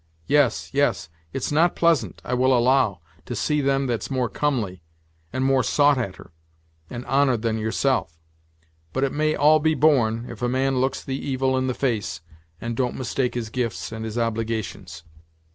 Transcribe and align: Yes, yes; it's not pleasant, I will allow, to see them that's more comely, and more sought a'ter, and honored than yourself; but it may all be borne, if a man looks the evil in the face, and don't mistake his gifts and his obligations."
Yes, 0.25 0.71
yes; 0.73 1.09
it's 1.31 1.51
not 1.51 1.75
pleasant, 1.75 2.23
I 2.25 2.33
will 2.33 2.57
allow, 2.57 3.01
to 3.27 3.35
see 3.35 3.61
them 3.61 3.85
that's 3.85 4.09
more 4.09 4.29
comely, 4.29 4.81
and 5.31 5.45
more 5.45 5.61
sought 5.61 5.99
a'ter, 5.99 6.31
and 6.89 7.05
honored 7.05 7.43
than 7.43 7.59
yourself; 7.59 8.17
but 8.93 9.03
it 9.03 9.11
may 9.11 9.35
all 9.35 9.59
be 9.59 9.75
borne, 9.75 10.25
if 10.27 10.41
a 10.41 10.49
man 10.49 10.81
looks 10.81 11.03
the 11.03 11.23
evil 11.23 11.55
in 11.55 11.67
the 11.67 11.75
face, 11.75 12.21
and 12.59 12.75
don't 12.75 12.97
mistake 12.97 13.35
his 13.35 13.51
gifts 13.51 13.91
and 13.91 14.03
his 14.03 14.17
obligations." 14.17 15.03